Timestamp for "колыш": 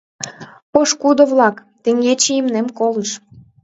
2.77-3.11